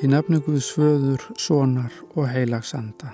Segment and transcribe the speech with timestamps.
[0.00, 3.10] Í nafni Guðs föður, sonar og heilagsanda.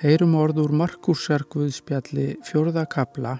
[0.00, 3.34] Heyrum orður Markusar Guðspjalli fjörða kabla,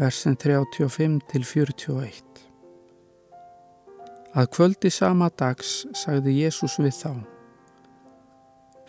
[0.00, 2.42] versin 35 til 41.
[4.34, 7.14] Að kvöldi sama dags sagði Jésús við þá.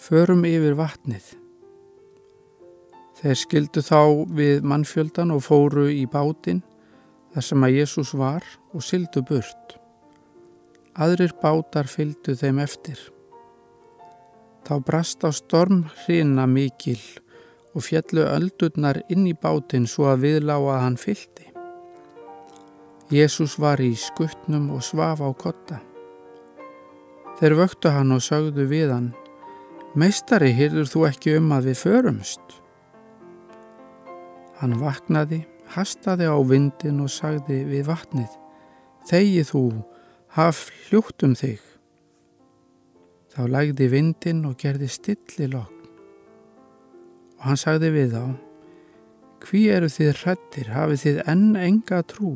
[0.02, 1.30] Förum yfir vatnið.
[3.22, 4.02] Þeir skildu þá
[4.42, 6.66] við mannfjöldan og fóru í bátinn
[7.38, 9.83] þar sem að Jésús var og sildu burt.
[10.94, 13.00] Aðrir bátar fylgdu þeim eftir.
[14.62, 17.00] Þá brast á storm hrina mikil
[17.74, 21.48] og fjallu öldurnar inn í bátinn svo að viðláa að hann fylgdi.
[23.10, 25.80] Jésús var í skuttnum og svaf á kotta.
[27.40, 29.10] Þeir vöktu hann og sögðu við hann,
[29.98, 32.54] Meistari, hýrður þú ekki um að við förumst?
[34.62, 38.32] Hann vaknaði, hastaði á vindin og sagði við vatnið,
[39.04, 39.64] Þegi þú,
[40.34, 41.62] haf hljótt um þig.
[43.34, 45.84] Þá lægði vindin og gerði stilli lokn.
[47.38, 48.24] Og hann sagði við þá,
[49.44, 52.32] hví eru þið hrættir, hafið þið enn enga trú?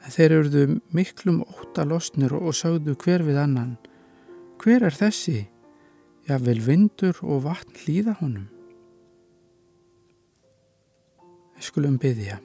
[0.00, 0.64] En þeir eruðu
[0.94, 3.74] miklum óta losnir og sagðu hver við annan,
[4.62, 5.48] hver er þessi?
[6.28, 8.46] Já, vel vindur og vatn hlýða honum.
[11.56, 12.38] Við skulum byggja.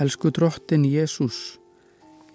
[0.00, 1.58] Elsku drottin Jésús,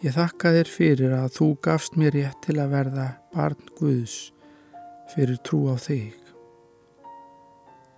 [0.05, 4.17] ég þakka þér fyrir að þú gafst mér rétt til að verða barn Guðs
[5.09, 6.13] fyrir trú á þig.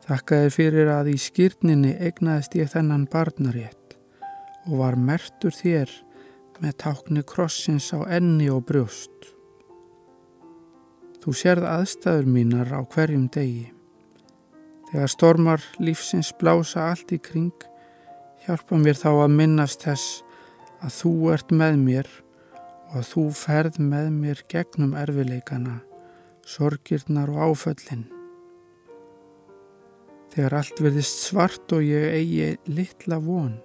[0.07, 3.97] Þakka þér fyrir að í skýrninni egnaðist ég þennan barnarétt
[4.69, 5.91] og var mertur þér
[6.63, 9.33] með tákni krossins á enni og brjóst.
[11.19, 13.73] Þú sérð aðstæður mínar á hverjum degi.
[14.87, 17.51] Þegar stormar lífsins blása allt í kring,
[18.45, 20.21] Hjálpa mér þá að minnast þess
[20.79, 22.09] að þú ert með mér
[22.89, 25.75] og að þú ferð með mér gegnum erfileikana,
[26.47, 28.05] sorgirnar og áföllin.
[30.29, 33.57] Þegar allt verðist svart og ég eigi litla von,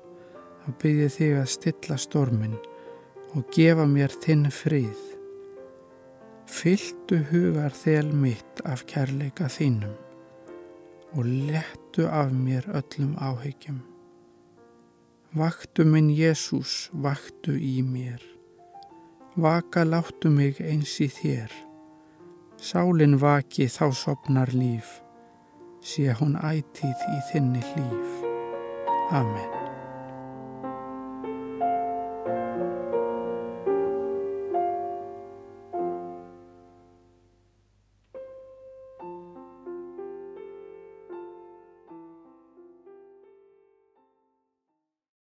[0.65, 2.59] þá byrði þig að stilla stormin
[3.35, 4.99] og gefa mér þinn frið.
[6.51, 9.95] Fyltu hugar þel mitt af kærleika þínum
[11.15, 13.94] og lettu af mér öllum áhyggjum.
[15.35, 18.23] Vaktu minn Jésús, vaktu í mér.
[19.35, 21.51] Vaka láttu mig eins í þér.
[22.55, 25.01] Sálinn vaki þá sopnar líf.
[25.83, 28.15] Sé hún ætið í þinni hlýf.
[29.11, 29.54] Amen.